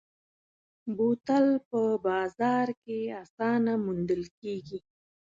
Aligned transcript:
بوتل 0.95 1.45
په 1.69 1.81
بازار 2.07 2.67
کې 2.83 2.97
اسانه 3.23 3.73
موندل 3.83 4.23
کېږي. 4.39 4.79